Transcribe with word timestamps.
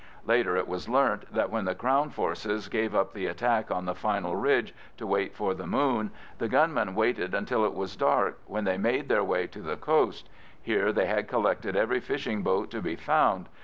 Later 0.25 0.57
it 0.57 0.67
was 0.67 0.89
learnt 0.89 1.31
that 1.31 1.51
when 1.51 1.65
the 1.65 1.75
Crown 1.75 2.09
forces 2.09 2.69
gave 2.69 2.95
up 2.95 3.13
the 3.13 3.27
attack 3.27 3.69
on 3.69 3.85
the 3.85 3.93
final 3.93 4.35
ridge 4.35 4.73
to 4.97 5.05
wait 5.05 5.35
for 5.35 5.53
the 5.53 5.67
moon, 5.67 6.09
the 6.39 6.47
gunmen 6.47 6.95
waited 6.95 7.35
until 7.35 7.63
it 7.67 7.75
was 7.75 7.95
dark, 7.95 8.39
when 8.47 8.63
they 8.63 8.79
made 8.79 9.09
their 9.09 9.23
way 9.23 9.45
to 9.45 9.61
the 9.61 9.77
coast. 9.77 10.27
Here 10.59 10.91
they 10.91 11.05
had 11.05 11.27
collected 11.27 11.75
every 11.75 11.99
fishing 11.99 12.41
boat 12.41 12.71
to 12.71 12.81
be 12.81 12.95
found. 12.95 13.47